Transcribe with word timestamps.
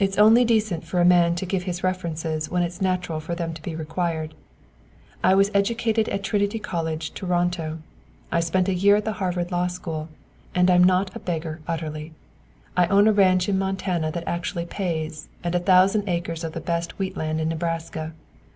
"It's 0.00 0.18
only 0.18 0.44
decent 0.44 0.82
for 0.82 1.00
a 1.00 1.04
man 1.04 1.36
to 1.36 1.46
give 1.46 1.62
his 1.70 1.84
references 1.84 2.50
when 2.50 2.64
it's 2.64 2.80
natural 2.80 3.20
for 3.20 3.36
them 3.36 3.54
to 3.54 3.62
be 3.62 3.76
required. 3.76 4.34
I 5.22 5.36
was 5.36 5.52
educated 5.54 6.08
at 6.08 6.24
Trinity 6.24 6.58
College, 6.58 7.14
Toronto. 7.14 7.78
I 8.32 8.40
spent 8.40 8.68
a 8.68 8.74
year 8.74 8.96
at 8.96 9.04
the 9.04 9.12
Harvard 9.22 9.52
Law 9.52 9.68
School. 9.68 10.08
And 10.52 10.68
I 10.68 10.74
am 10.74 10.82
not 10.82 11.14
a 11.14 11.20
beggar 11.20 11.60
utterly. 11.68 12.12
I 12.76 12.88
own 12.88 13.06
a 13.06 13.12
ranch 13.12 13.48
in 13.48 13.56
Montana 13.56 14.10
that 14.10 14.26
actually 14.26 14.66
pays 14.66 15.28
and 15.44 15.54
a 15.54 15.60
thousand 15.60 16.08
acres 16.08 16.42
of 16.42 16.50
the 16.52 16.60
best 16.60 16.98
wheat 16.98 17.16
land 17.16 17.40
in 17.40 17.48
Nebraska. 17.48 18.14